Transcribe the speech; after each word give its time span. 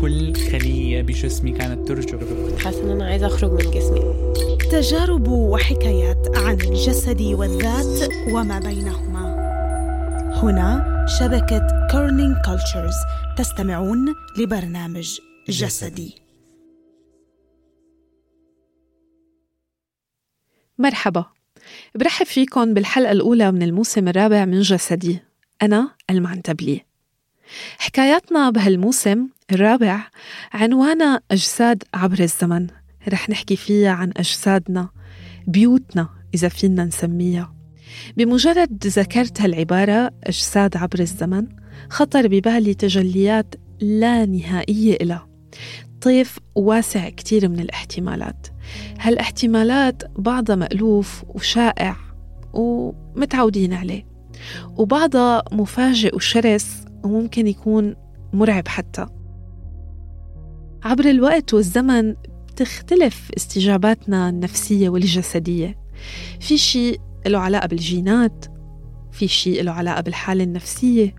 كل 0.00 0.34
خلية 0.34 1.02
بجسمي 1.02 1.52
كانت 1.52 1.88
ترجف 1.88 2.64
حاسة 2.64 2.82
إن 2.82 2.90
أنا 2.90 3.06
عايزة 3.06 3.26
أخرج 3.26 3.50
من 3.50 3.70
جسمي. 3.70 4.00
تجارب 4.70 5.28
وحكايات 5.28 6.36
عن 6.36 6.60
الجسد 6.60 7.22
والذات 7.22 8.10
وما 8.28 8.58
بينهما. 8.58 9.26
هنا 10.42 11.06
شبكة 11.20 11.88
Kerning 11.92 12.36
Cultures 12.44 12.94
تستمعون 13.38 14.14
لبرنامج 14.38 15.18
جسدي. 15.48 16.14
مرحبا. 20.78 21.24
برحب 21.94 22.26
فيكم 22.26 22.74
بالحلقة 22.74 23.12
الأولى 23.12 23.52
من 23.52 23.62
الموسم 23.62 24.08
الرابع 24.08 24.44
من 24.44 24.60
جسدي. 24.60 25.20
أنا 25.62 25.90
المعنتبلي 26.10 26.86
حكاياتنا 27.78 28.50
بهالموسم 28.50 29.28
الرابع 29.52 30.00
عنوانها 30.52 31.20
أجساد 31.30 31.82
عبر 31.94 32.20
الزمن. 32.20 32.66
رح 33.08 33.30
نحكي 33.30 33.56
فيها 33.56 33.90
عن 33.90 34.12
أجسادنا 34.16 34.88
بيوتنا 35.46 36.08
إذا 36.34 36.48
فينا 36.48 36.84
نسميها. 36.84 37.54
بمجرد 38.16 38.86
ذكرت 38.86 39.40
هالعبارة 39.40 40.10
أجساد 40.24 40.76
عبر 40.76 41.00
الزمن 41.00 41.46
خطر 41.90 42.28
ببالي 42.28 42.74
تجليات 42.74 43.54
لا 43.80 44.26
نهائية 44.26 44.96
إلها. 45.02 45.28
طيف 46.00 46.38
واسع 46.54 47.08
كتير 47.08 47.48
من 47.48 47.60
الاحتمالات. 47.60 48.46
هالاحتمالات 49.00 50.02
بعضها 50.18 50.56
مألوف 50.56 51.24
وشائع 51.28 51.96
ومتعودين 52.52 53.72
عليه 53.72 54.06
وبعضها 54.76 55.44
مفاجئ 55.52 56.16
وشرس 56.16 56.85
وممكن 57.04 57.46
يكون 57.46 57.94
مرعب 58.32 58.68
حتى. 58.68 59.06
عبر 60.84 61.04
الوقت 61.04 61.54
والزمن 61.54 62.14
بتختلف 62.48 63.30
استجاباتنا 63.36 64.28
النفسية 64.28 64.88
والجسدية. 64.88 65.78
في 66.40 66.58
شيء 66.58 67.00
له 67.26 67.38
علاقة 67.38 67.66
بالجينات 67.66 68.44
في 69.12 69.28
شيء 69.28 69.62
له 69.62 69.72
علاقة 69.72 70.00
بالحالة 70.00 70.44
النفسية 70.44 71.14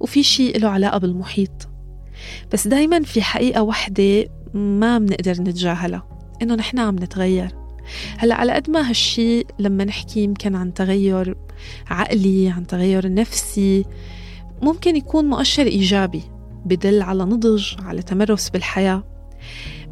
وفي 0.00 0.22
شيء 0.22 0.58
له 0.58 0.68
علاقة 0.68 0.98
بالمحيط. 0.98 1.68
بس 2.52 2.68
دايما 2.68 3.02
في 3.02 3.22
حقيقة 3.22 3.62
وحدة 3.62 4.24
ما 4.54 4.98
بنقدر 4.98 5.32
نتجاهلها 5.32 6.08
إنه 6.42 6.54
نحن 6.54 6.78
عم 6.78 6.96
نتغير. 6.96 7.60
هلأ 8.18 8.34
على 8.34 8.52
قد 8.52 8.70
ما 8.70 8.88
هالشي 8.88 9.44
لما 9.58 9.84
نحكي 9.84 10.20
يمكن 10.20 10.54
عن 10.54 10.74
تغير 10.74 11.36
عقلي 11.86 12.48
عن 12.48 12.66
تغير 12.66 13.14
نفسي 13.14 13.84
ممكن 14.62 14.96
يكون 14.96 15.24
مؤشر 15.24 15.66
إيجابي 15.66 16.22
بدل 16.64 17.02
على 17.02 17.24
نضج 17.24 17.74
على 17.82 18.02
تمرس 18.02 18.50
بالحياة. 18.50 19.04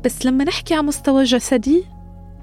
بس 0.04 0.26
لما 0.26 0.44
نحكي 0.44 0.74
على 0.74 0.82
مستوى 0.82 1.24
جسدي 1.24 1.84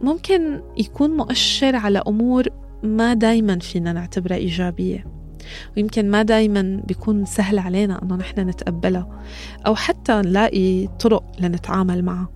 ممكن 0.01 0.61
يكون 0.77 1.09
مؤشر 1.09 1.75
على 1.75 2.03
أمور 2.07 2.47
ما 2.83 3.13
دايما 3.13 3.59
فينا 3.59 3.93
نعتبرها 3.93 4.37
إيجابية. 4.37 5.05
ويمكن 5.77 6.11
ما 6.11 6.23
دايما 6.23 6.81
بيكون 6.87 7.25
سهل 7.25 7.59
علينا 7.59 8.03
أنه 8.03 8.15
نحن 8.15 8.39
نتقبلها 8.39 9.23
أو 9.67 9.75
حتى 9.75 10.13
نلاقي 10.13 10.87
طرق 10.87 11.23
لنتعامل 11.39 12.03
معها. 12.05 12.29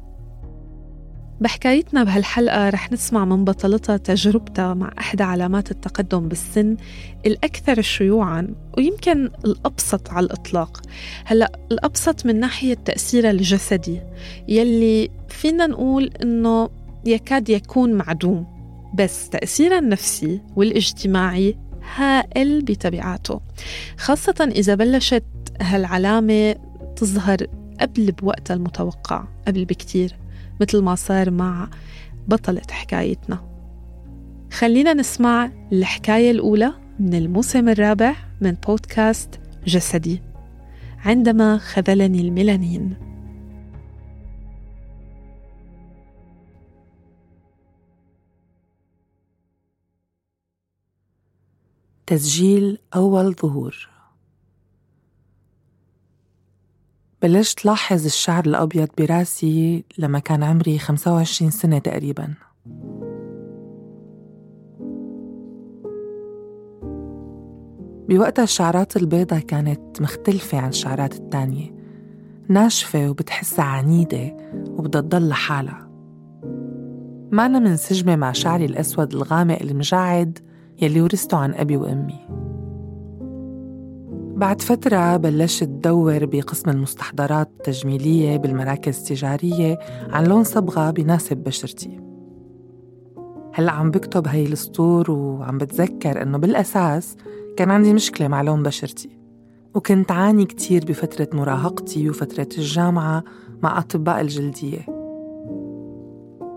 بحكايتنا 1.42 2.04
بهالحلقة 2.04 2.70
رح 2.70 2.92
نسمع 2.92 3.26
من 3.26 3.46
بطلتها 3.46 3.98
تجربتها 3.98 4.74
مع 4.74 4.92
إحدى 5.00 5.24
علامات 5.24 5.72
التقدم 5.72 6.28
بالسن 6.28 6.78
الأكثر 7.26 7.82
شيوعا 7.82 8.48
ويمكن 8.78 9.30
الأبسط 9.46 10.10
على 10.10 10.26
الإطلاق. 10.26 10.82
هلأ 11.26 11.52
الأبسط 11.72 12.26
من 12.26 12.40
ناحية 12.40 12.74
تأثيرها 12.74 13.32
الجسدي 13.32 14.02
يلي 14.48 15.10
فينا 15.30 15.68
نقول 15.68 16.12
إنه 16.24 16.70
يكاد 17.06 17.50
يكون 17.50 17.94
معدوم 17.94 18.48
بس 18.94 19.30
تأثيرها 19.30 19.80
النفسي 19.80 20.42
والاجتماعي 20.56 21.58
هائل 21.96 22.62
بتبعاته 22.62 23.42
خاصة 23.98 24.50
إذا 24.56 24.76
بلشت 24.76 25.24
هالعلامة 25.62 26.56
تظهر 26.96 27.38
قبل 27.82 28.12
بوقتها 28.12 28.54
المتوقع 28.54 29.24
قبل 29.48 29.66
بكتير. 29.66 30.16
مثل 30.62 30.82
ما 30.82 30.96
صار 30.96 31.32
مع 31.32 31.70
بطلة 32.28 32.62
حكايتنا. 32.72 33.50
خلينا 34.52 34.94
نسمع 34.94 35.52
الحكاية 35.72 36.32
الأولى 36.32 36.74
من 37.00 37.14
الموسم 37.14 37.70
الرابع 37.70 38.16
من 38.42 38.52
بودكاست 38.52 39.40
جسدي. 39.66 40.22
عندما 41.06 41.58
خذلني 41.58 42.22
الميلانين. 42.22 42.96
تسجيل 52.08 52.78
أول 52.96 53.36
ظهور. 53.36 53.99
بلشت 57.22 57.66
لاحظ 57.66 58.06
الشعر 58.06 58.46
الأبيض 58.46 58.88
براسي 58.98 59.84
لما 59.98 60.20
كان 60.20 60.44
عمري 60.44 60.80
25 60.80 61.52
سنة 61.52 61.80
تقريباً. 61.80 62.34
بوقتها 68.10 68.44
الشعرات 68.44 68.98
البيضة 68.98 69.40
كانت 69.40 70.02
مختلفة 70.02 70.58
عن 70.58 70.70
الشعرات 70.70 71.14
التانية. 71.14 71.76
ناشفة 72.48 73.10
وبتحسها 73.10 73.66
عنيدة 73.66 74.38
وبدها 74.70 75.02
تضل 75.02 75.30
لحالها. 75.30 75.90
ما 77.32 77.46
أنا 77.46 77.60
منسجمة 77.60 78.16
مع 78.16 78.32
شعري 78.32 78.66
الأسود 78.66 79.14
الغامق 79.14 79.62
المجعد 79.62 80.40
يلي 80.82 81.02
ورثته 81.02 81.38
عن 81.38 81.54
أبي 81.54 81.78
وأمي. 81.78 82.49
بعد 84.40 84.62
فترة 84.62 85.18
بلشت 85.18 85.64
دور 85.64 86.26
بقسم 86.26 86.70
المستحضرات 86.70 87.50
التجميلية 87.58 88.38
بالمراكز 88.38 88.98
التجارية 88.98 89.80
عن 90.10 90.24
لون 90.24 90.44
صبغة 90.44 90.92
بناسب 90.92 91.38
بشرتي. 91.38 92.00
هلأ 93.54 93.72
عم 93.72 93.92
بكتب 93.92 94.28
هاي 94.28 94.46
السطور 94.46 95.12
وعم 95.12 95.58
بتذكر 95.58 96.22
إنه 96.22 96.38
بالأساس 96.38 97.16
كان 97.58 97.72
عندي 97.72 97.94
مشكلة 97.94 98.28
مع 98.28 98.42
لون 98.42 98.64
بشرتي 98.64 99.10
وكنت 99.76 100.12
عاني 100.12 100.46
كتير 100.46 100.86
بفترة 100.86 101.28
مراهقتي 101.34 102.10
وفترة 102.10 102.50
الجامعة 102.58 103.24
مع 103.64 103.80
أطباء 103.80 104.22
الجلدية. 104.22 104.86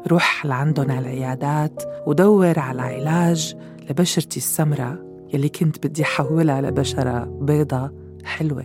روح 0.08 0.46
لعندهم 0.46 0.90
على 0.90 1.00
العيادات 1.00 1.82
ودور 2.06 2.58
على 2.58 2.82
علاج 2.82 3.56
لبشرتي 3.90 4.36
السمراء. 4.36 5.11
يلي 5.32 5.48
كنت 5.48 5.86
بدي 5.86 6.02
أحولها 6.02 6.60
لبشرة 6.60 7.24
بيضة 7.24 7.92
حلوة. 8.24 8.64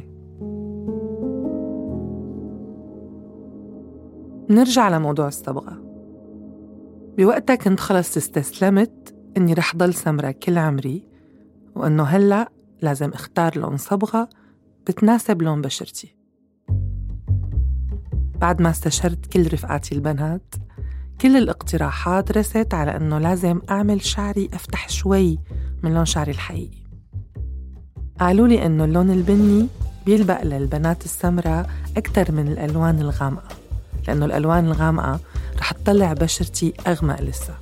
نرجع 4.49 4.89
لموضوع 4.89 5.27
الصبغة. 5.27 5.83
بوقتها 7.17 7.55
كنت 7.55 7.79
خلص 7.79 8.17
استسلمت 8.17 9.15
إني 9.37 9.53
رح 9.53 9.75
ضل 9.75 9.93
سمرة 9.93 10.31
كل 10.31 10.57
عمري 10.57 11.07
وإنه 11.75 12.03
هلأ 12.03 12.51
لازم 12.81 13.09
أختار 13.09 13.57
لون 13.57 13.77
صبغة 13.77 14.29
بتناسب 14.87 15.41
لون 15.41 15.61
بشرتي. 15.61 16.17
بعد 18.41 18.61
ما 18.61 18.69
استشرت 18.69 19.25
كل 19.25 19.53
رفقاتي 19.53 19.95
البنات 19.95 20.55
كل 21.21 21.37
الاقتراحات 21.37 22.37
رست 22.37 22.73
على 22.73 22.97
أنه 22.97 23.19
لازم 23.19 23.61
أعمل 23.69 24.01
شعري 24.01 24.49
أفتح 24.53 24.89
شوي 24.89 25.39
من 25.83 25.93
لون 25.93 26.05
شعري 26.05 26.31
الحقيقي. 26.31 26.77
قالوا 28.19 28.47
لي 28.47 28.65
أنه 28.65 28.85
اللون 28.85 29.11
البني 29.11 29.67
بيلبق 30.05 30.43
للبنات 30.43 31.05
السمراء 31.05 31.69
أكثر 31.97 32.31
من 32.31 32.47
الألوان 32.47 33.01
الغامقة 33.01 33.55
لأنه 34.07 34.25
الألوان 34.25 34.65
الغامقة 34.65 35.19
رح 35.59 35.71
تطلع 35.71 36.13
بشرتي 36.13 36.73
أغمق 36.87 37.21
لسه. 37.21 37.55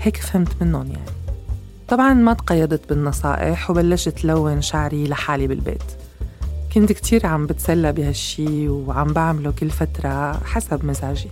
هيك 0.00 0.16
فهمت 0.16 0.62
منهم 0.62 0.86
يعني. 0.86 1.10
طبعا 1.88 2.14
ما 2.14 2.32
تقيدت 2.34 2.88
بالنصائح 2.88 3.70
وبلشت 3.70 4.24
لون 4.24 4.62
شعري 4.62 5.08
لحالي 5.08 5.46
بالبيت. 5.46 5.82
كنت 6.72 6.92
كتير 6.92 7.26
عم 7.26 7.46
بتسلى 7.46 7.92
بهالشي 7.92 8.68
وعم 8.68 9.12
بعمله 9.12 9.50
كل 9.50 9.70
فترة 9.70 10.32
حسب 10.44 10.84
مزاجي. 10.84 11.30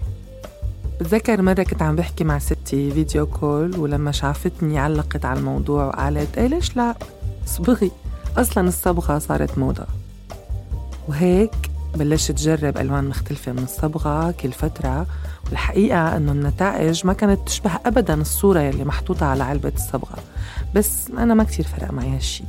بتذكر 1.01 1.43
مرة 1.43 1.63
كنت 1.63 1.83
عم 1.83 1.97
بحكي 1.97 2.25
مع 2.25 2.39
ستي 2.67 2.91
فيديو 2.91 3.27
كول 3.27 3.77
ولما 3.77 4.13
شافتني 4.13 4.79
علقت 4.79 5.25
على 5.25 5.39
الموضوع 5.39 5.87
وقالت 5.87 6.39
إيه 6.39 6.47
ليش 6.47 6.77
لا؟ 6.77 6.95
صبغي. 7.47 7.91
أصلا 8.37 8.69
الصبغة 8.69 9.19
صارت 9.19 9.59
موضة. 9.59 9.87
وهيك 11.09 11.71
بلشت 11.95 12.33
جرب 12.33 12.79
ألوان 12.79 13.05
مختلفة 13.05 13.53
من 13.53 13.63
الصبغة 13.63 14.31
كل 14.31 14.53
فترة. 14.53 15.07
والحقيقة 15.49 16.17
أنه 16.17 16.33
النتائج 16.33 17.07
ما 17.07 17.13
كانت 17.13 17.47
تشبه 17.47 17.71
أبدا 17.87 18.15
الصورة 18.15 18.61
يلي 18.61 18.85
محطوطة 18.85 19.27
على 19.27 19.45
علبة 19.45 19.73
الصبغة. 19.77 20.19
بس 20.75 21.11
أنا 21.11 21.35
ما 21.35 21.45
كتير 21.45 21.65
فرق 21.65 21.93
معي 21.93 22.17
هالشي. 22.17 22.45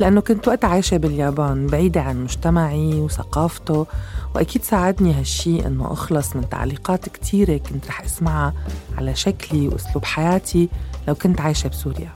لأنه 0.00 0.20
كنت 0.20 0.48
وقت 0.48 0.64
عايشة 0.64 0.96
باليابان 0.96 1.66
بعيدة 1.66 2.00
عن 2.02 2.22
مجتمعي 2.24 3.00
وثقافته 3.00 3.86
وأكيد 4.34 4.62
ساعدني 4.62 5.12
هالشي 5.12 5.66
أنه 5.66 5.92
أخلص 5.92 6.36
من 6.36 6.48
تعليقات 6.48 7.08
كتيرة 7.08 7.56
كنت 7.56 7.86
رح 7.88 8.00
أسمعها 8.00 8.54
على 8.98 9.14
شكلي 9.14 9.68
وأسلوب 9.68 10.04
حياتي 10.04 10.68
لو 11.08 11.14
كنت 11.14 11.40
عايشة 11.40 11.68
بسوريا. 11.68 12.10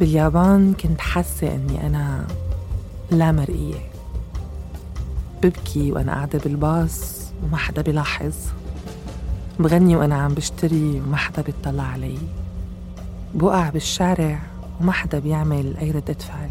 باليابان 0.00 0.74
كنت 0.82 1.00
حاسة 1.00 1.54
أني 1.54 1.86
أنا 1.86 2.26
لا 3.10 3.32
مرئية. 3.32 3.90
ببكي 5.42 5.92
وأنا 5.92 6.12
قاعدة 6.12 6.38
بالباص 6.38 7.22
وما 7.44 7.56
حدا 7.56 7.82
بيلاحظ. 7.82 8.34
بغني 9.58 9.96
وأنا 9.96 10.14
عم 10.14 10.34
بشتري 10.34 11.00
وما 11.06 11.16
حدا 11.16 11.42
بيطلع 11.42 11.82
علي. 11.82 12.18
بوقع 13.34 13.68
بالشارع 13.70 14.40
وما 14.80 14.92
حدا 14.92 15.18
بيعمل 15.18 15.76
أي 15.76 15.90
ردة 15.90 16.14
فعل. 16.14 16.50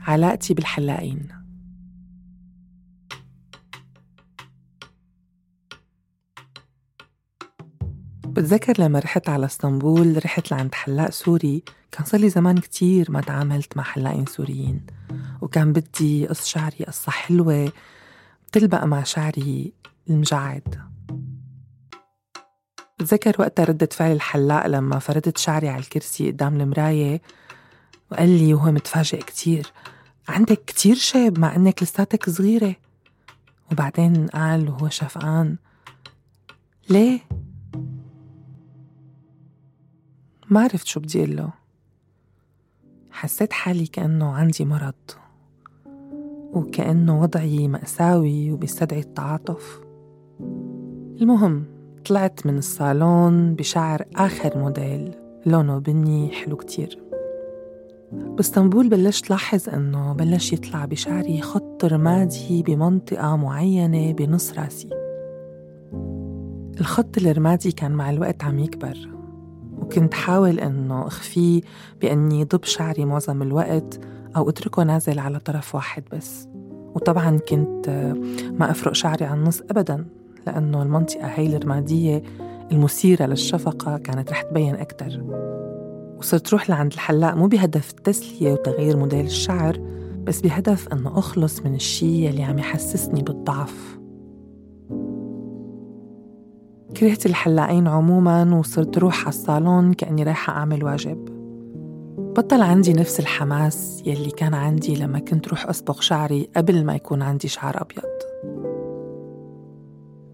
علاقتي 0.00 0.54
بالحلاقين. 0.54 1.28
بتذكر 8.26 8.82
لما 8.82 8.98
رحت 8.98 9.28
على 9.28 9.46
اسطنبول 9.46 10.24
رحت 10.24 10.50
لعند 10.50 10.74
حلاق 10.74 11.10
سوري. 11.10 11.62
كان 11.92 12.04
صار 12.04 12.20
لي 12.20 12.28
زمان 12.28 12.58
كتير 12.58 13.10
ما 13.10 13.20
تعاملت 13.20 13.76
مع 13.76 13.82
حلاقين 13.82 14.26
سوريين. 14.26 14.86
وكان 15.40 15.72
بدي 15.72 16.26
قص 16.26 16.46
شعري 16.46 16.84
قصة 16.84 17.12
حلوة 17.12 17.72
بتلبق 18.48 18.84
مع 18.84 19.02
شعري 19.02 19.72
المجعد. 20.10 20.93
بتذكر 23.04 23.36
وقتها 23.38 23.64
ردة 23.64 23.88
فعل 23.92 24.12
الحلاق 24.12 24.66
لما 24.66 24.98
فردت 24.98 25.38
شعري 25.38 25.68
على 25.68 25.80
الكرسي 25.80 26.30
قدام 26.30 26.60
المراية 26.60 27.22
وقال 28.12 28.28
لي 28.28 28.54
وهو 28.54 28.72
متفاجئ 28.72 29.22
كتير 29.22 29.72
عندك 30.28 30.64
كتير 30.64 30.94
شاب 30.94 31.38
مع 31.38 31.56
إنك 31.56 31.82
لساتك 31.82 32.30
صغيرة. 32.30 32.76
وبعدين 33.72 34.26
قال 34.26 34.68
وهو 34.68 34.88
شفقان 34.88 35.56
ليه؟ 36.90 37.20
ما 40.50 40.60
عرفت 40.60 40.86
شو 40.86 41.00
بدي 41.00 41.26
له. 41.26 41.50
حسيت 43.10 43.52
حالي 43.52 43.86
كأنه 43.86 44.34
عندي 44.34 44.64
مرض 44.64 45.10
وكأنه 46.52 47.20
وضعي 47.20 47.68
مأساوي 47.68 48.52
وبيستدعي 48.52 49.00
التعاطف. 49.00 49.80
المهم 51.20 51.73
طلعت 52.04 52.46
من 52.46 52.58
الصالون 52.58 53.54
بشعر 53.54 54.04
آخر 54.16 54.58
موديل 54.58 55.14
لونه 55.46 55.78
بني 55.78 56.30
حلو 56.30 56.56
كتير. 56.56 56.98
باسطنبول 58.12 58.88
بلشت 58.88 59.30
لاحظ 59.30 59.68
إنه 59.68 60.12
بلش 60.12 60.52
يطلع 60.52 60.84
بشعري 60.84 61.40
خط 61.40 61.84
رمادي 61.84 62.62
بمنطقة 62.62 63.36
معينة 63.36 64.12
بنص 64.12 64.52
راسي. 64.52 64.88
الخط 66.80 67.18
الرمادي 67.18 67.72
كان 67.72 67.92
مع 67.92 68.10
الوقت 68.10 68.44
عم 68.44 68.58
يكبر 68.58 69.08
وكنت 69.78 70.14
حاول 70.14 70.60
إنه 70.60 71.06
اخفيه 71.06 71.60
بإني 72.00 72.44
ضب 72.44 72.64
شعري 72.64 73.04
معظم 73.04 73.42
الوقت 73.42 74.00
أو 74.36 74.48
أتركه 74.48 74.82
نازل 74.82 75.18
على 75.18 75.38
طرف 75.38 75.74
واحد 75.74 76.02
بس. 76.12 76.48
وطبعا 76.94 77.38
كنت 77.48 78.14
ما 78.52 78.70
أفرق 78.70 78.94
شعري 78.94 79.24
عن 79.24 79.38
النص 79.38 79.60
ابدا. 79.70 80.04
لأنه 80.46 80.82
المنطقة 80.82 81.26
هاي 81.26 81.56
الرمادية 81.56 82.22
المثيرة 82.72 83.26
للشفقة 83.26 83.98
كانت 83.98 84.30
رح 84.30 84.42
تبين 84.42 84.74
أكتر. 84.74 85.24
وصرت 86.18 86.52
روح 86.52 86.70
لعند 86.70 86.92
الحلاق 86.92 87.34
مو 87.34 87.46
بهدف 87.46 87.90
التسلية 87.90 88.52
وتغيير 88.52 88.96
موديل 88.96 89.26
الشعر 89.26 89.80
بس 90.24 90.40
بهدف 90.40 90.88
أنه 90.88 91.18
أخلص 91.18 91.60
من 91.60 91.74
الشي 91.74 92.28
اللي 92.28 92.42
عم 92.42 92.58
يحسسني 92.58 93.22
بالضعف. 93.22 93.98
كرهت 96.96 97.26
الحلاقين 97.26 97.88
عموما 97.88 98.54
وصرت 98.54 98.98
روح 98.98 99.20
على 99.20 99.28
الصالون 99.28 99.92
كأني 99.92 100.22
رايحة 100.22 100.52
أعمل 100.52 100.84
واجب. 100.84 101.24
بطل 102.36 102.62
عندي 102.62 102.92
نفس 102.92 103.20
الحماس 103.20 104.02
يلي 104.06 104.30
كان 104.30 104.54
عندي 104.54 104.96
لما 104.96 105.18
كنت 105.18 105.48
روح 105.48 105.68
أصبغ 105.68 106.00
شعري 106.00 106.48
قبل 106.56 106.84
ما 106.84 106.94
يكون 106.94 107.22
عندي 107.22 107.48
شعر 107.48 107.82
أبيض. 107.82 108.13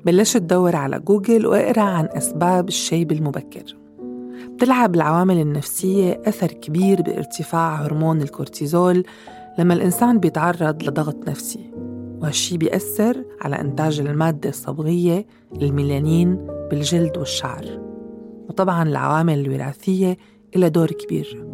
بلشت 0.05 0.37
أدور 0.37 0.77
على 0.77 0.99
جوجل 0.99 1.47
وأقرأ 1.47 1.83
عن 1.83 2.09
أسباب 2.13 2.69
الشيب 2.69 3.13
المبكر. 3.13 3.77
بتلعب 4.55 4.95
العوامل 4.95 5.41
النفسية 5.41 6.23
أثر 6.27 6.47
كبير 6.53 7.03
بارتفاع 7.03 7.75
هرمون 7.75 8.23
الكورتيزول 8.23 9.05
لما 9.59 9.75
الإنسان 9.75 10.19
بيتعرض 10.19 10.83
لضغط 10.83 11.29
نفسي 11.29 11.71
وهالشي 12.21 12.57
بيأثر 12.57 13.25
على 13.41 13.61
إنتاج 13.61 14.01
المادة 14.01 14.49
الصبغية 14.49 15.27
الميلانين 15.63 16.47
بالجلد 16.71 17.19
والشعر. 17.19 17.65
وطبعا 18.49 18.83
العوامل 18.83 19.39
الوراثية 19.39 20.17
إلها 20.57 20.69
دور 20.69 20.91
كبير. 20.91 21.47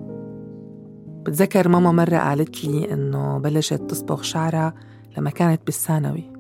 بتذكر 1.27 1.69
ماما 1.69 1.93
مرة 1.93 2.17
قالت 2.17 2.65
لي 2.65 2.93
إنه 2.93 3.39
بلشت 3.39 3.83
تصبغ 3.91 4.23
شعرها 4.23 4.75
لما 5.19 5.31
كانت 5.31 5.61
بالثانوي. 5.67 6.36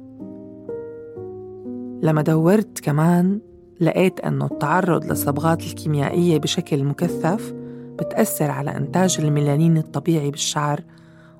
لما 2.02 2.22
دورت 2.22 2.80
كمان 2.80 3.40
لقيت 3.80 4.20
أنه 4.20 4.46
التعرض 4.46 5.04
للصبغات 5.04 5.62
الكيميائية 5.62 6.38
بشكل 6.38 6.84
مكثف 6.84 7.52
بتأثر 7.98 8.50
على 8.50 8.76
إنتاج 8.76 9.16
الميلانين 9.20 9.78
الطبيعي 9.78 10.30
بالشعر 10.30 10.80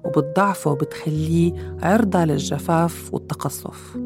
وبتضعفه 0.05 0.71
وبتخليه 0.71 1.77
عرضة 1.83 2.25
للجفاف 2.25 3.15
والتقصف. 3.15 3.97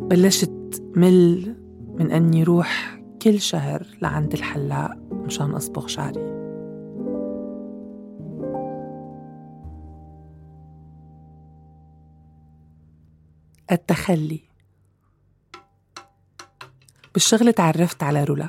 بلشت 0.00 0.82
مل 0.96 1.56
من 1.98 2.10
أني 2.10 2.42
روح 2.42 3.00
كل 3.22 3.40
شهر 3.40 3.86
لعند 4.02 4.32
الحلاق 4.32 4.96
مشان 5.12 5.50
أصبغ 5.50 5.86
شعري. 5.86 6.36
التخلي 13.72 14.45
بالشغل 17.16 17.52
تعرفت 17.52 18.02
على 18.02 18.24
رولا. 18.24 18.48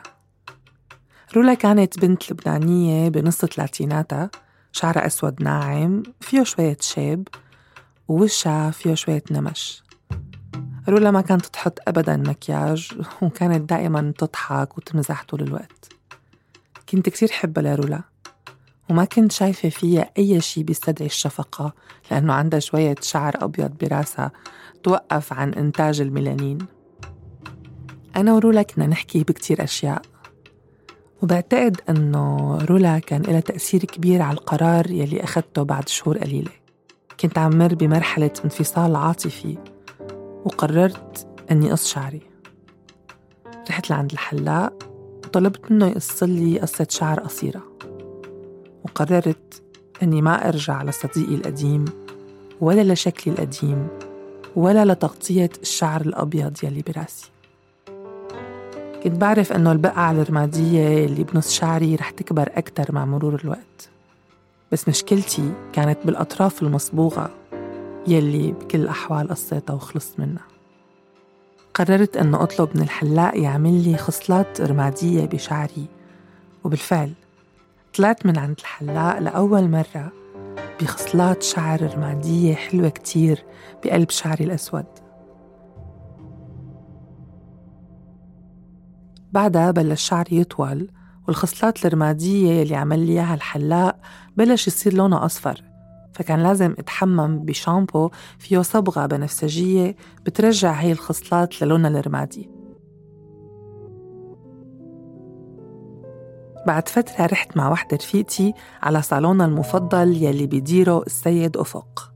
رولا 1.35 1.53
كانت 1.53 1.99
بنت 1.99 2.31
لبنانية 2.31 3.09
بنص 3.09 3.45
ثلاثيناتها 3.45 4.29
شعرها 4.71 5.07
أسود 5.07 5.43
ناعم 5.43 6.03
فيه 6.21 6.43
شوية 6.43 6.77
شاب 6.81 7.27
ووشها 8.07 8.71
فيه 8.71 8.93
شوية 8.93 9.23
نمش. 9.31 9.83
رولا 10.89 11.11
ما 11.11 11.21
كانت 11.21 11.45
تحط 11.45 11.79
أبدا 11.87 12.17
مكياج 12.17 12.89
وكانت 13.21 13.69
دائما 13.69 14.13
تضحك 14.17 14.77
وتمزح 14.77 15.23
طول 15.23 15.41
الوقت. 15.41 15.93
كنت 16.89 17.09
كتير 17.09 17.31
حبها 17.31 17.63
لرولا 17.63 18.01
وما 18.89 19.05
كنت 19.05 19.31
شايفة 19.31 19.69
فيها 19.69 20.09
أي 20.17 20.41
شي 20.41 20.63
بيستدعي 20.63 21.05
الشفقة 21.05 21.73
لأنه 22.11 22.33
عندها 22.33 22.59
شوية 22.59 22.95
شعر 23.01 23.33
أبيض 23.35 23.71
براسها 23.81 24.31
توقف 24.83 25.33
عن 25.33 25.53
إنتاج 25.53 26.01
الميلانين. 26.01 26.76
أنا 28.17 28.33
ورولا 28.33 28.61
كنا 28.61 28.87
نحكي 28.87 29.23
بكتير 29.23 29.63
أشياء. 29.63 30.01
وبعتقد 31.23 31.81
أنه 31.89 32.57
رولا 32.57 32.99
كان 32.99 33.21
لها 33.21 33.39
تأثير 33.39 33.85
كبير 33.85 34.21
على 34.21 34.37
القرار 34.37 34.91
يلي 34.91 35.23
أخذته 35.23 35.63
بعد 35.63 35.89
شهور 35.89 36.17
قليلة. 36.17 36.51
كنت 37.19 37.37
عم 37.37 37.57
مر 37.57 37.75
بمرحلة 37.75 38.31
انفصال 38.45 38.95
عاطفي 38.95 39.57
وقررت 40.45 41.27
أني 41.51 41.71
قص 41.71 41.87
شعري. 41.87 42.21
رحت 43.69 43.89
لعند 43.89 44.11
الحلاق 44.11 44.73
وطلبت 45.25 45.71
منه 45.71 45.87
يقص 45.87 46.23
لي 46.23 46.59
قصة 46.59 46.87
شعر 46.89 47.19
قصيرة. 47.19 47.63
وقررت 48.83 49.63
أني 50.03 50.21
ما 50.21 50.47
أرجع 50.47 50.83
لصديقي 50.83 51.35
القديم 51.35 51.85
ولا 52.61 52.93
لشكلي 52.93 53.33
القديم 53.33 53.87
ولا 54.55 54.85
لتغطية 54.85 55.49
الشعر 55.61 56.01
الأبيض 56.01 56.57
يلي 56.63 56.81
براسي. 56.81 57.31
كنت 59.07 59.17
بعرف 59.17 59.53
إنه 59.53 59.71
البقعة 59.71 60.11
الرمادية 60.11 61.05
اللي 61.05 61.23
بنص 61.23 61.53
شعري 61.53 61.95
رح 61.95 62.09
تكبر 62.09 62.49
أكتر 62.55 62.91
مع 62.95 63.05
مرور 63.05 63.41
الوقت. 63.43 63.89
بس 64.71 64.89
مشكلتي 64.89 65.51
كانت 65.73 65.97
بالأطراف 66.05 66.61
المصبوغة 66.61 67.29
يلي 68.07 68.51
بكل 68.51 68.79
الأحوال 68.81 69.29
قصيتها 69.29 69.73
وخلصت 69.73 70.19
منها. 70.19 70.43
قررت 71.73 72.17
أنه 72.17 72.43
أطلب 72.43 72.69
من 72.75 72.81
الحلاق 72.81 73.37
يعمل 73.37 73.83
لي 73.83 73.97
خصلات 73.97 74.61
رمادية 74.61 75.25
بشعري 75.25 75.85
وبالفعل 76.63 77.13
طلعت 77.97 78.25
من 78.25 78.37
عند 78.37 78.55
الحلاق 78.59 79.19
لأول 79.19 79.69
مرة 79.69 80.11
بخصلات 80.81 81.43
شعر 81.43 81.93
رمادية 81.95 82.55
حلوة 82.55 82.89
كتير 82.89 83.43
بقلب 83.83 84.09
شعري 84.09 84.45
الأسود. 84.45 84.85
بعدها 89.37 89.71
بلش 89.71 90.01
شعري 90.07 90.37
يطول 90.37 90.89
والخصلات 91.27 91.85
الرمادية 91.85 92.61
اللي 92.61 92.75
عمل 92.75 92.99
لي 92.99 93.11
إياها 93.11 93.33
الحلاق 93.33 93.99
بلش 94.37 94.67
يصير 94.67 94.93
لونها 94.93 95.25
أصفر. 95.25 95.63
فكان 96.13 96.43
لازم 96.43 96.75
أتحمم 96.79 97.39
بشامبو 97.39 98.09
فيه 98.39 98.61
صبغة 98.61 99.05
بنفسجية 99.05 99.95
بترجع 100.25 100.71
هي 100.71 100.91
الخصلات 100.91 101.61
للونها 101.61 101.99
الرمادي. 101.99 102.49
بعد 106.67 106.89
فترة 106.89 107.25
رحت 107.25 107.57
مع 107.57 107.71
وحدة 107.71 107.97
رفيقتي 107.97 108.53
على 108.81 109.01
صالونها 109.01 109.45
المفضل 109.45 110.23
يلي 110.23 110.47
بيديره 110.47 111.03
السيد 111.07 111.57
أفق. 111.57 112.13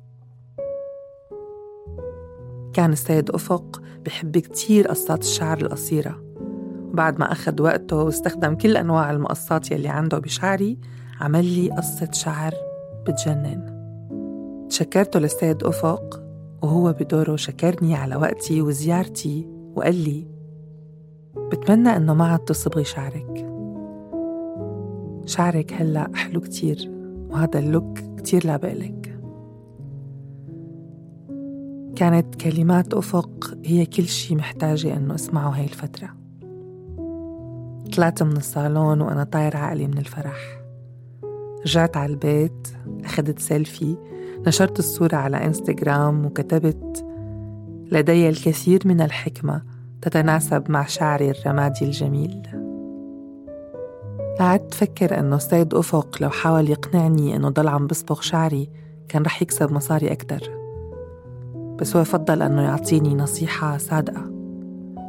كان 2.74 2.92
السيد 2.92 3.30
أفق 3.30 3.82
بحب 4.06 4.38
كتير 4.38 4.88
قصات 4.88 5.22
الشعر 5.22 5.58
القصيرة. 5.58 6.31
وبعد 6.92 7.20
ما 7.20 7.32
أخذ 7.32 7.62
وقته 7.62 8.04
واستخدم 8.04 8.56
كل 8.56 8.78
أنواع 8.78 9.12
المقصات 9.12 9.72
يلي 9.72 9.88
عنده 9.88 10.20
بشعري 10.20 10.78
عمل 11.22 11.46
لي 11.46 11.70
قصة 11.70 12.12
شعر 12.12 12.54
بتجنن. 13.08 13.82
شكرته 14.70 15.20
للسيد 15.20 15.64
أفق 15.64 16.24
وهو 16.62 16.94
بدوره 16.94 17.36
شكرني 17.36 17.96
على 17.96 18.16
وقتي 18.16 18.62
وزيارتي 18.62 19.48
وقال 19.76 19.96
لي 19.96 20.28
بتمنى 21.52 21.90
إنه 21.96 22.14
ما 22.14 22.26
عاد 22.26 22.40
تصبغي 22.40 22.84
شعرك. 22.84 23.48
شعرك 25.26 25.74
هلأ 25.74 26.12
حلو 26.16 26.42
كتير 26.42 26.92
وهذا 27.30 27.60
ال 27.60 27.68
look 27.68 28.00
كتير 28.18 28.48
لابقلك 28.48 29.20
كانت 31.96 32.36
كلمات 32.36 32.94
أفق 32.94 33.58
هي 33.66 33.86
كل 33.86 34.04
شي 34.04 34.36
محتاجة 34.36 34.98
إنه 34.98 35.16
أسمعه 35.16 35.50
هاي 35.50 35.64
الفترة. 35.64 36.21
طلعت 37.92 38.24
من 38.24 38.38
الصالون 38.38 39.02
وأنا 39.02 39.24
طاير 39.24 39.58
عقلي 39.58 39.88
من 39.88 39.98
الفرح. 39.98 40.62
رجعت 41.66 41.98
على 41.98 42.12
البيت 42.12 42.68
أخذت 43.06 43.40
سيلفي 43.40 43.98
نشرت 44.48 44.80
الصورة 44.80 45.16
على 45.16 45.46
إنستغرام 45.46 46.26
وكتبت 46.26 47.06
لدي 47.92 48.30
الكثير 48.30 48.82
من 48.86 49.02
الحكمة 49.02 49.62
تتناسب 50.02 50.72
مع 50.72 50.86
شعري 50.86 51.32
الرمادي 51.32 51.86
الجميل. 51.86 52.42
قعدت 54.40 54.74
فكر 54.74 55.20
إنه 55.20 55.36
السيد 55.36 55.74
أفق 55.74 56.18
لو 56.22 56.30
حاول 56.30 56.70
يقنعني 56.70 57.36
إنه 57.36 57.50
ضل 57.50 57.68
عم 57.68 57.88
بصبغ 57.88 58.22
شعري 58.22 58.70
كان 59.10 59.24
رح 59.24 59.42
يكسب 59.42 59.72
مصاري 59.72 60.12
أكتر. 60.12 60.42
بس 61.80 61.96
هو 61.96 62.04
فضل 62.04 62.42
إنه 62.42 62.62
يعطيني 62.62 63.16
نصيحة 63.16 63.78
صادقة 63.78 64.32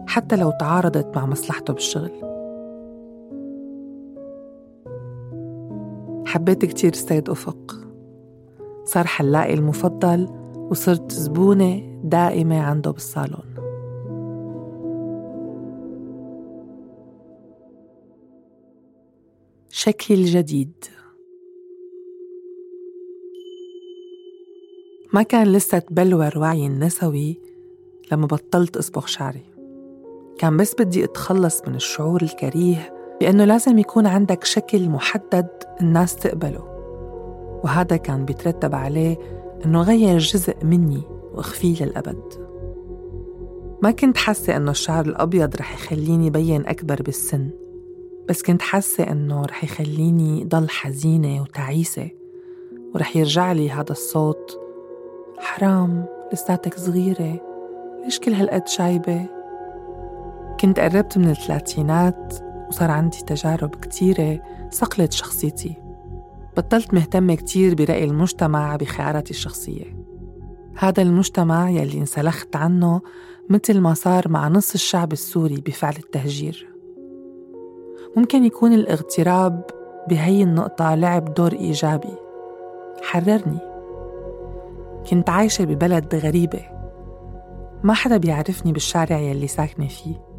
حتى 0.07 0.37
لو 0.37 0.51
تعارضت 0.51 1.17
مع 1.17 1.27
مصلحته 1.27 1.73
بالشغل. 1.73 2.32
حبيت 6.33 6.65
كتير 6.65 6.93
السيد 6.93 7.31
أفق. 7.31 7.89
صار 8.85 9.07
حلاقي 9.07 9.55
المفضل 9.55 10.29
وصرت 10.71 11.13
زبونة 11.13 12.01
دائمة 12.05 12.61
عنده 12.61 12.91
بالصالون. 12.91 13.55
شكلي 19.69 20.17
الجديد 20.17 20.73
ما 25.13 25.23
كان 25.23 25.47
لسه 25.47 25.79
تبلور 25.79 26.39
وعي 26.39 26.67
النسوي 26.67 27.41
لما 28.13 28.27
بطلت 28.27 28.77
أصبغ 28.77 29.07
شعري. 29.07 29.45
كان 30.39 30.57
بس 30.57 30.75
بدي 30.75 31.05
أتخلص 31.05 31.63
من 31.69 31.75
الشعور 31.75 32.23
الكريه 32.23 33.02
بأنه 33.21 33.45
لازم 33.45 33.79
يكون 33.79 34.07
عندك 34.07 34.45
شكل 34.45 34.89
محدد 34.89 35.49
الناس 35.81 36.17
تقبله. 36.17 36.73
وهذا 37.65 37.97
كان 37.97 38.25
بيترتب 38.25 38.75
عليه 38.75 39.17
أنه 39.65 39.83
غير 39.83 40.19
جزء 40.19 40.55
مني 40.63 41.03
وأخفيه 41.35 41.85
للأبد. 41.85 42.23
ما 43.83 43.91
كنت 43.91 44.17
حاسة 44.17 44.57
أنه 44.57 44.71
الشعر 44.71 45.05
الأبيض 45.05 45.57
رح 45.57 45.75
يخليني 45.75 46.31
بين 46.31 46.67
أكبر 46.67 47.03
بالسن 47.03 47.51
بس 48.29 48.43
كنت 48.43 48.63
حاسة 48.63 49.05
أنه 49.05 49.43
رح 49.43 49.65
يخليني 49.65 50.45
ضل 50.45 50.69
حزينة 50.69 51.43
وتعيسة 51.43 52.11
ورح 52.95 53.17
يرجع 53.17 53.53
لي 53.53 53.71
هذا 53.71 53.91
الصوت. 53.91 54.59
حرام 55.39 56.07
لساتك 56.33 56.75
صغيرة 56.79 57.41
ليش 58.05 58.19
كل 58.21 58.33
هالقد 58.33 58.69
شايبة؟ 58.69 59.27
كنت 60.61 60.81
قربت 60.81 61.19
من 61.19 61.31
الثلاثينات 61.31 62.35
وصار 62.73 62.91
عندي 62.91 63.19
تجارب 63.27 63.75
كتيرة 63.75 64.43
صقلت 64.71 65.13
شخصيتي. 65.13 65.77
بطلت 66.57 66.95
مهتمة 66.95 67.35
كتير 67.35 67.75
برأي 67.75 68.05
المجتمع 68.05 68.77
بخياراتي 68.77 69.31
الشخصية. 69.31 69.97
هذا 70.79 71.03
المجتمع 71.03 71.71
يلي 71.71 71.99
انسلخت 71.99 72.57
عنه 72.57 73.01
مثل 73.51 73.81
ما 73.81 73.95
صار 73.95 74.29
مع 74.29 74.49
نص 74.49 74.75
الشعب 74.75 75.13
السوري 75.13 75.55
بفعل 75.55 75.95
التهجير. 75.99 76.69
ممكن 78.17 78.45
يكون 78.45 78.73
الاغتراب 78.73 79.65
بهي 80.09 80.43
النقطة 80.43 80.95
لعب 80.95 81.35
دور 81.35 81.53
إيجابي. 81.53 82.17
حررني. 83.03 83.59
كنت 85.11 85.31
عايشة 85.31 85.65
ببلد 85.65 86.15
غريبة. 86.15 86.63
ما 87.83 87.95
حدا 87.95 88.17
بيعرفني 88.17 88.73
بالشارع 88.73 89.19
يلي 89.19 89.47
ساكنة 89.47 89.89
فيه. 89.89 90.33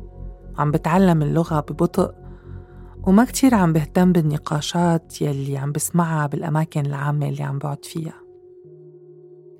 عم 0.58 0.72
بتعلم 0.72 1.22
اللغة 1.22 1.60
ببطء 1.60 2.23
وما 3.08 3.26
كتير 3.26 3.56
عم 3.56 3.74
بهتم 3.74 4.12
بالنقاشات 4.12 5.22
يلي 5.22 5.58
عم 5.58 5.72
بسمعها 5.72 6.28
بالأماكن 6.28 6.86
العامة 6.86 7.30
اللي 7.30 7.44
عم 7.44 7.58
بقعد 7.60 7.86
فيها. 7.86 8.14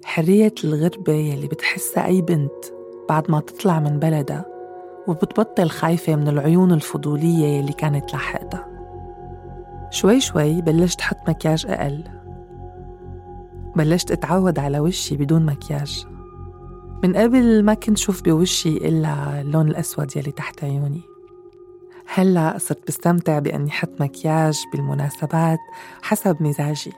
حرية 0.06 0.54
الغربة 0.64 1.14
يلي 1.14 1.48
بتحسها 1.48 2.06
أي 2.06 2.22
بنت 2.22 2.66
بعد 3.10 3.32
ما 3.32 3.40
تطلع 3.40 3.80
من 3.80 4.00
بلدها 4.00 4.46
وبتبطل 5.08 5.70
خايفة 5.70 6.16
من 6.16 6.28
العيون 6.28 6.72
الفضولية 6.72 7.46
يلي 7.46 7.74
كانت 7.74 8.14
لاحقتها. 8.14 8.68
شوي 9.90 10.20
شوي 10.20 10.62
بلشت 10.62 11.02
حط 11.02 11.30
مكياج 11.30 11.66
أقل. 11.70 12.04
بلشت 13.76 14.12
أتعود 14.12 14.60
على 14.60 14.80
وشي 14.80 15.18
بدون 15.18 15.46
مكياج. 15.46 16.08
من 17.04 17.16
قبل 17.16 17.64
ما 17.64 17.74
كنت 17.74 17.98
شوف 17.98 18.24
بوشي 18.24 18.78
إلا 18.78 19.42
اللون 19.42 19.68
الأسود 19.68 20.18
يلي 20.18 20.32
تحت 20.32 20.64
عيوني. 20.64 21.13
هلأ 22.08 22.58
صرت 22.58 22.88
بستمتع 22.88 23.40
بأني 23.40 23.72
حط 23.72 24.02
مكياج 24.02 24.64
بالمناسبات 24.72 25.60
حسب 26.02 26.44
مزاجي. 26.44 26.94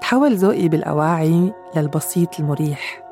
تحول 0.00 0.36
ذوقي 0.36 0.68
بالأواعي 0.68 1.52
للبسيط 1.76 2.40
المريح. 2.40 3.02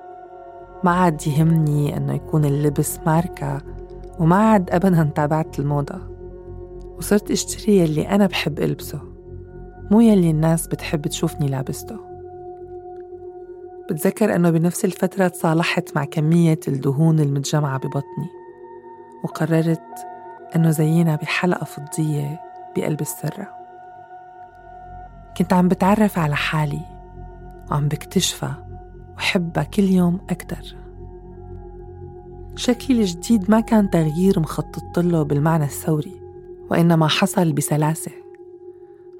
ما 0.85 0.91
عاد 0.91 1.27
يهمني 1.27 1.97
أنه 1.97 2.15
يكون 2.15 2.45
اللبس 2.45 2.99
ماركة 3.07 3.63
وما 4.19 4.37
عاد 4.37 4.71
أبدا 4.71 5.11
تابعت 5.15 5.59
الموضة. 5.59 5.99
وصرت 6.99 7.31
أشتري 7.31 7.79
يلي 7.79 8.09
أنا 8.09 8.27
بحب 8.27 8.59
ألبسه 8.59 9.01
مو 9.91 10.01
يلي 10.01 10.31
الناس 10.31 10.67
بتحب 10.67 11.07
تشوفني 11.07 11.49
لابسته. 11.49 11.97
بتذكر 13.91 14.35
أنه 14.35 14.51
بنفس 14.51 14.85
الفترة 14.85 15.29
تصالحت 15.29 15.97
مع 15.97 16.05
كمية 16.05 16.61
الدهون 16.69 17.21
المتجمعة 17.21 17.79
ببطني 17.79 18.31
وقررت 19.25 19.83
أنه 20.57 20.71
زينا 20.71 21.17
بحلقة 21.17 21.65
فضية 21.65 22.41
بقلب 22.77 23.01
السرة. 23.01 23.49
كنت 25.37 25.53
عم 25.53 25.69
بتعرف 25.69 26.19
على 26.19 26.37
حالي 26.37 26.81
وعم 27.71 27.89
بكتشفها 27.89 28.67
وحبها 29.17 29.65
كل 29.65 29.83
يوم 29.83 30.21
أكتر. 30.31 30.77
شكلي 32.57 33.01
الجديد 33.01 33.51
ما 33.51 33.61
كان 33.61 33.91
تغيير 33.91 34.41
مخطط 34.41 34.99
له 34.99 35.23
بالمعنى 35.23 35.65
الثوري 35.65 36.21
وإنما 36.71 37.09
حصل 37.09 37.53
بسلاسة. 37.53 38.13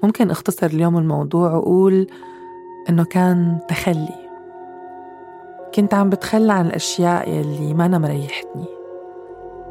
ممكن 0.03 0.31
أختصر 0.31 0.65
اليوم 0.65 0.97
الموضوع 0.97 1.51
وأقول 1.51 2.07
إنه 2.89 3.03
كان 3.03 3.59
تخلي. 3.67 4.27
كنت 5.75 5.93
عم 5.93 6.09
بتخلى 6.09 6.53
عن 6.53 6.65
الأشياء 6.65 7.29
يلي 7.29 7.73
ما 7.73 7.85
أنا 7.85 7.97
مريحتني. 7.97 8.76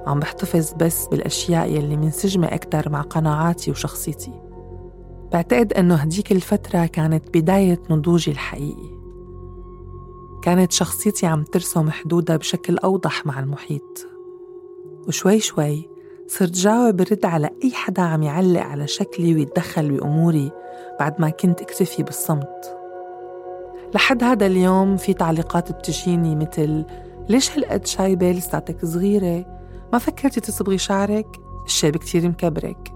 عم 0.07 0.21
بحتفظ 0.21 0.73
بس 0.73 1.07
بالأشياء 1.07 1.71
يلي 1.71 1.97
منسجمة 1.97 2.47
أكتر 2.47 2.89
مع 2.89 3.01
قناعاتي 3.01 3.71
وشخصيتي. 3.71 4.33
بعتقد 5.33 5.73
إنه 5.73 5.95
هديك 5.95 6.33
الفترة 6.33 6.87
كانت 6.87 7.39
بداية 7.39 7.83
نضوجي 7.91 8.31
الحقيقي. 8.31 8.97
كانت 10.43 10.73
شخصيتي 10.73 11.27
عم 11.27 11.43
ترسم 11.43 11.91
حدودها 11.91 12.37
بشكل 12.37 12.79
أوضح 12.79 13.27
مع 13.27 13.41
المحيط. 13.41 14.07
وشوي 15.09 15.41
شوي 15.41 15.89
صرت 16.29 16.51
جاوب 16.51 16.97
برد 16.97 17.25
على 17.25 17.51
أي 17.65 17.71
حدا 17.73 18.03
عم 18.03 18.23
يعلق 18.23 18.61
على 18.61 18.87
شكلي 18.87 19.35
ويتدخل 19.35 19.91
بأموري 19.91 20.51
بعد 21.01 21.21
ما 21.21 21.31
كنت 21.31 21.61
اكتفي 21.61 22.03
بالصمت. 22.03 22.77
لحد 23.95 24.25
هذا 24.25 24.47
اليوم 24.47 24.97
في 24.97 25.15
تعليقات 25.15 25.73
بتجيني 25.73 26.37
مثل 26.37 26.85
ليش 27.29 27.51
هالقد 27.59 27.87
شايبة 27.87 28.31
لساتك 28.31 28.85
صغيرة؟ 28.85 29.56
ما 29.97 30.01
فكرتي 30.01 30.41
تصبغي 30.41 30.79
شعرك؟ 30.79 31.27
الشاب 31.67 31.97
كتير 31.97 32.29
مكبرك. 32.29 32.95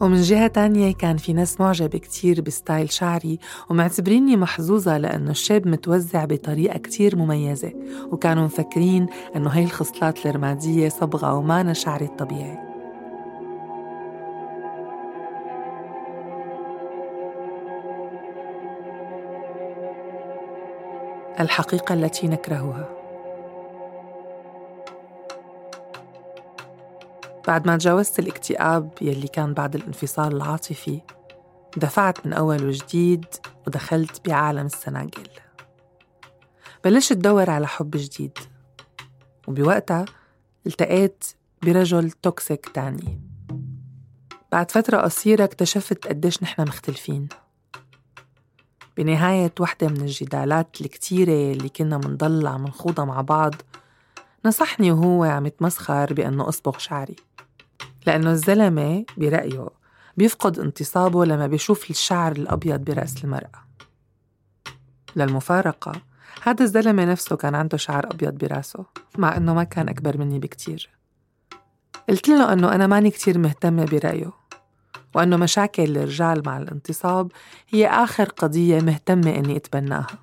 ومن 0.00 0.22
جهة 0.22 0.46
تانية 0.46 0.94
كان 0.94 1.16
في 1.16 1.32
ناس 1.32 1.60
معجبة 1.60 1.98
كتير 1.98 2.40
بستايل 2.40 2.92
شعري 2.92 3.38
ومعتبريني 3.68 4.36
محظوظة 4.36 4.98
لأنه 4.98 5.30
الشاب 5.30 5.68
متوزع 5.68 6.24
بطريقة 6.24 6.78
كتير 6.78 7.16
مميزة 7.16 7.72
وكانوا 8.12 8.44
مفكرين 8.44 9.06
أنه 9.36 9.50
هاي 9.50 9.64
الخصلات 9.64 10.26
الرمادية 10.26 10.88
صبغة 10.88 11.34
ومانا 11.34 11.72
شعري 11.72 12.04
الطبيعي. 12.04 12.58
الحقيقة 21.40 21.94
التي 21.94 22.28
نكرهها. 22.28 22.99
بعد 27.50 27.66
ما 27.66 27.76
تجاوزت 27.76 28.18
الاكتئاب 28.18 28.90
يلي 29.00 29.28
كان 29.28 29.54
بعد 29.54 29.74
الانفصال 29.74 30.36
العاطفي 30.36 31.00
دفعت 31.76 32.26
من 32.26 32.32
أول 32.32 32.64
وجديد 32.64 33.24
ودخلت 33.66 34.28
بعالم 34.28 34.66
السناجل. 34.66 35.28
بلشت 36.84 37.12
دور 37.12 37.50
على 37.50 37.66
حب 37.66 37.90
جديد 37.90 38.38
وبوقتها 39.48 40.04
التقيت 40.66 41.24
برجل 41.62 42.10
توكسيك 42.10 42.68
تاني. 42.68 43.20
بعد 44.52 44.70
فترة 44.70 45.00
قصيرة 45.00 45.44
اكتشفت 45.44 46.06
قديش 46.06 46.42
نحن 46.42 46.62
مختلفين. 46.62 47.28
بنهاية 48.96 49.52
وحدة 49.60 49.88
من 49.88 50.00
الجدالات 50.00 50.80
الكتيرة 50.80 51.52
اللي 51.52 51.68
كنا 51.68 51.98
منضل 51.98 52.46
عم 52.46 52.64
نخوضها 52.64 53.04
مع 53.04 53.20
بعض 53.20 53.54
نصحني 54.46 54.92
وهو 54.92 55.24
عم 55.24 55.46
يتمسخر 55.46 56.14
بأنه 56.14 56.48
أصبغ 56.48 56.78
شعري. 56.78 57.16
لأنه 58.06 58.30
الزلمة 58.30 59.04
برأيه 59.16 59.68
بيفقد 60.16 60.58
انتصابه 60.58 61.24
لما 61.24 61.46
بيشوف 61.46 61.90
الشعر 61.90 62.32
الأبيض 62.32 62.80
برأس 62.80 63.24
المرأة. 63.24 63.64
للمفارقة 65.16 65.92
هذا 66.42 66.64
الزلمة 66.64 67.04
نفسه 67.04 67.36
كان 67.36 67.54
عنده 67.54 67.76
شعر 67.76 68.06
أبيض 68.06 68.34
برأسه 68.34 68.84
مع 69.18 69.36
أنه 69.36 69.54
ما 69.54 69.64
كان 69.64 69.88
أكبر 69.88 70.18
مني 70.18 70.38
بكتير. 70.38 70.90
قلت 72.08 72.28
له 72.28 72.52
أنه 72.52 72.74
أنا 72.74 72.86
ماني 72.86 73.10
كتير 73.10 73.38
مهتمة 73.38 73.84
برأيه 73.84 74.30
وأنه 75.14 75.36
مشاكل 75.36 75.96
الرجال 75.96 76.42
مع 76.46 76.58
الانتصاب 76.58 77.32
هي 77.68 77.86
آخر 77.88 78.24
قضية 78.24 78.80
مهتمة 78.80 79.30
إني 79.30 79.56
أتبناها. 79.56 80.18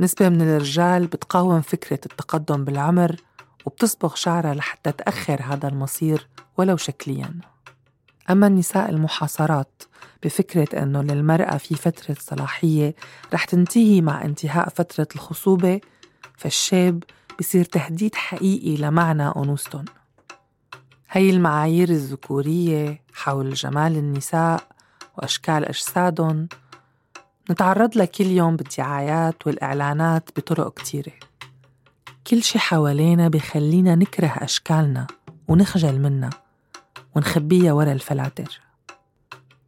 نسبة 0.00 0.28
من 0.28 0.42
الرجال 0.42 1.06
بتقاوم 1.06 1.60
فكرة 1.60 2.00
التقدم 2.06 2.64
بالعمر 2.64 3.16
وبتصبغ 3.66 4.14
شعرها 4.14 4.54
لحتى 4.54 4.92
تأخر 4.92 5.42
هذا 5.42 5.68
المصير 5.68 6.28
ولو 6.56 6.76
شكلياً. 6.76 7.40
أما 8.30 8.46
النساء 8.46 8.90
المحاصرات 8.90 9.82
بفكرة 10.22 10.82
أنه 10.82 11.02
للمرأة 11.02 11.56
في 11.56 11.74
فترة 11.74 12.16
صلاحية 12.20 12.94
رح 13.34 13.44
تنتهي 13.44 14.00
مع 14.00 14.24
انتهاء 14.24 14.68
فترة 14.68 15.08
الخصوبة 15.14 15.80
فالشاب 16.36 17.02
بصير 17.40 17.64
تهديد 17.64 18.14
حقيقي 18.14 18.76
لمعنى 18.76 19.28
أنوثتهم 19.36 19.84
هي 21.10 21.30
المعايير 21.30 21.88
الذكورية 21.88 23.02
حول 23.14 23.54
جمال 23.54 23.96
النساء 23.96 24.62
وأشكال 25.18 25.64
أجسادهم 25.64 26.48
نتعرض 27.50 27.96
لها 27.96 28.06
كل 28.06 28.26
يوم 28.26 28.56
بالدعايات 28.56 29.46
والإعلانات 29.46 30.28
بطرق 30.36 30.74
كتيرة. 30.74 31.12
كل 32.26 32.42
شي 32.42 32.58
حوالينا 32.58 33.28
بخلينا 33.28 33.94
نكره 33.94 34.26
أشكالنا 34.26 35.06
ونخجل 35.48 35.98
منها 35.98 36.30
ونخبيها 37.16 37.72
ورا 37.72 37.92
الفلاتر. 37.92 38.60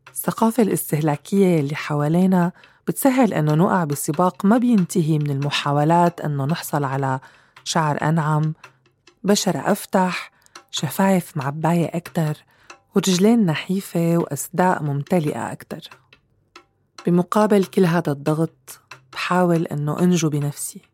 الثقافة 0.09 0.63
الاستهلاكية 0.63 1.61
اللي 1.61 1.75
حوالينا 1.75 2.53
بتسهل 2.87 3.35
أنه 3.35 3.55
نقع 3.55 3.85
بسباق 3.85 4.45
ما 4.45 4.59
بينتهي 4.59 5.19
من 5.19 5.31
المحاولات 5.31 6.21
أنه 6.21 6.45
نحصل 6.45 6.85
على 6.85 7.21
شعر 7.65 7.99
أنعم 8.03 8.55
بشرة 9.25 9.73
أفتح 9.73 10.31
شفايف 10.71 11.37
معباية 11.37 11.91
أكتر 11.95 12.45
ورجلين 12.95 13.47
نحيفة 13.47 14.17
وأصداء 14.19 14.83
ممتلئة 14.83 15.53
أكتر. 15.53 15.91
بمقابل 17.07 17.65
كل 17.65 17.85
هذا 17.85 18.13
الضغط 18.13 18.81
بحاول 19.13 19.67
أنه 19.67 19.99
أنجو 20.01 20.29
بنفسي. 20.29 20.92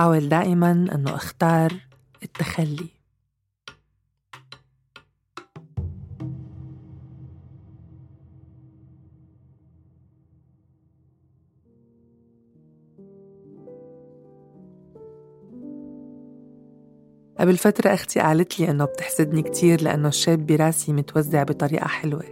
بحاول 0.00 0.28
دائما 0.28 0.70
أنه 0.70 1.14
أختار 1.14 1.72
التخلي. 2.22 2.86
قبل 17.38 17.56
فترة 17.56 17.94
أختي 17.94 18.20
قالت 18.20 18.60
لي 18.60 18.70
إنه 18.70 18.84
بتحسدني 18.84 19.42
كتير 19.42 19.82
لأنه 19.82 20.08
الشاب 20.08 20.46
براسي 20.46 20.92
متوزع 20.92 21.42
بطريقة 21.42 21.86
حلوة. 21.86 22.24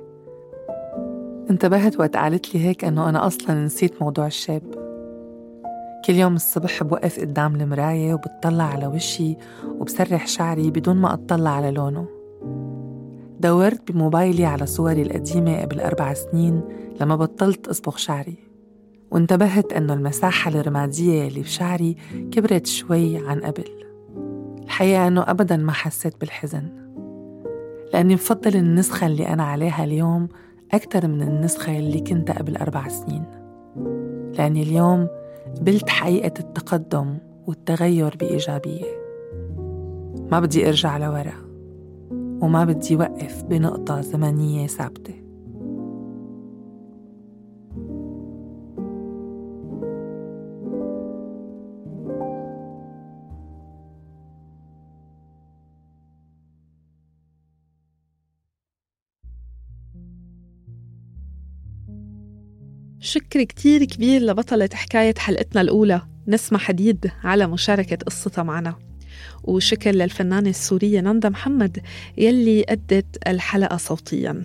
انتبهت 1.51 2.01
وقت 2.01 2.17
قالت 2.17 2.55
لي 2.55 2.65
هيك 2.65 2.85
إنه 2.85 3.09
أنا 3.09 3.27
أصلا 3.27 3.65
نسيت 3.65 4.03
موضوع 4.03 4.27
الشاب. 4.27 4.88
كل 6.09 6.15
يوم 6.15 6.35
الصبح 6.35 6.83
بوقف 6.83 7.21
قدام 7.21 7.55
المراية 7.55 8.15
وبتطلع 8.15 8.65
على 8.65 8.87
وشي 8.87 9.37
وبسرح 9.65 10.27
شعري 10.27 10.71
بدون 10.71 10.97
ما 10.97 11.13
أطلع 11.15 11.51
على 11.51 11.71
لونه. 11.71 12.07
دورت 13.41 13.93
بموبايلي 13.93 14.45
على 14.45 14.67
صوري 14.67 15.03
القديمة 15.03 15.61
قبل 15.61 15.81
أربع 15.81 16.15
سنين 16.15 16.63
لما 17.01 17.17
بطلت 17.17 17.69
أصبغ 17.69 17.97
شعري. 17.97 18.37
وانتبهت 19.11 19.73
إنه 19.73 19.95
المساحة 19.95 20.51
الرمادية 20.51 21.29
اللي 21.29 21.41
بشعري 21.41 21.97
كبرت 22.31 22.67
شوي 22.67 23.29
عن 23.29 23.41
قبل. 23.41 23.65
الحقيقة 24.63 25.09
أنه 25.09 25.25
أبدا 25.31 25.57
ما 25.57 25.73
حسيت 25.73 26.21
بالحزن. 26.21 26.69
لأني 27.95 28.15
بفضل 28.15 28.57
النسخة 28.57 29.07
اللي 29.07 29.29
أنا 29.29 29.45
عليها 29.45 29.85
اليوم 29.85 30.29
أكثر 30.73 31.09
من 31.09 31.23
النسخة 31.23 31.79
اللي 31.79 32.01
كنت 32.01 32.31
قبل 32.31 32.57
أربع 32.57 32.89
سنين. 32.89 33.25
لأني 34.39 34.63
اليوم 34.63 35.09
قبلت 35.57 35.89
حقيقة 35.89 36.33
التقدم 36.41 37.19
والتغير 37.47 38.17
بإيجابية. 38.17 38.85
ما 40.31 40.41
بدي 40.41 40.69
أرجع 40.69 40.99
لورا 40.99 41.35
وما 42.41 42.65
بدي 42.65 42.97
وقف 42.97 43.43
بنقطة 43.43 44.01
زمنية 44.01 44.67
ثابتة. 44.67 45.28
شكر 63.09 63.43
كتير 63.43 63.85
كبير 63.85 64.23
لبطلة 64.23 64.69
حكاية 64.75 65.15
حلقتنا 65.19 65.61
الأولى 65.61 66.03
نسمة 66.29 66.59
حديد 66.59 67.11
على 67.25 67.47
مشاركة 67.47 67.97
قصتها 67.97 68.43
معنا. 68.43 68.75
وشكر 69.45 69.91
للفنانة 69.91 70.51
السورية 70.51 71.01
نندا 71.01 71.29
محمد 71.29 71.79
يلي 72.19 72.65
أدت 72.69 73.29
الحلقة 73.29 73.77
صوتياً. 73.77 74.45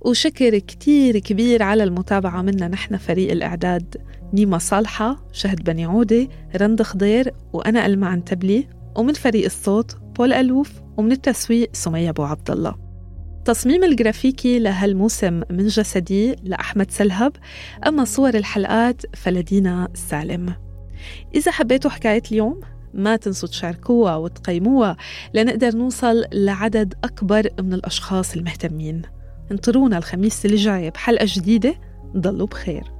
وشكر 0.00 0.58
كتير 0.58 1.18
كبير 1.18 1.62
على 1.62 1.84
المتابعة 1.84 2.42
منا 2.42 2.68
نحن 2.68 2.96
فريق 2.96 3.30
الإعداد 3.30 3.96
نيما 4.32 4.58
صالحة 4.58 5.26
شهد 5.32 5.64
بني 5.64 5.84
عودة 5.84 6.28
رند 6.56 6.82
خضير 6.82 7.34
وأنا 7.52 7.86
ألمعن 7.86 8.24
تبلي 8.24 8.68
ومن 8.96 9.12
فريق 9.12 9.44
الصوت 9.44 9.96
بول 10.16 10.32
ألوف 10.32 10.72
ومن 10.96 11.12
التسويق 11.12 11.70
سمية 11.72 12.10
أبو 12.10 12.22
عبد 12.22 12.50
الله 12.50 12.89
التصميم 13.40 13.84
الجرافيكي 13.84 14.58
لهالموسم 14.58 15.42
من 15.50 15.66
جسدي 15.66 16.36
لأحمد 16.44 16.90
سلهب. 16.90 17.32
أما 17.86 18.04
صور 18.04 18.34
الحلقات 18.34 19.16
فلدينا 19.16 19.88
سالم. 19.94 20.54
إذا 21.34 21.52
حبيتوا 21.52 21.90
حكاية 21.90 22.22
اليوم 22.32 22.60
ما 22.94 23.16
تنسوا 23.16 23.48
تشاركوها 23.48 24.16
وتقيموها 24.16 24.96
لنقدر 25.34 25.76
نوصل 25.76 26.24
لعدد 26.32 26.94
أكبر 27.04 27.48
من 27.60 27.72
الأشخاص 27.72 28.36
المهتمين. 28.36 29.02
انطرونا 29.52 29.98
الخميس 29.98 30.46
اللي 30.46 30.56
جاي 30.56 30.90
بحلقة 30.90 31.26
جديدة 31.28 31.74
ضلوا 32.16 32.46
بخير. 32.46 32.99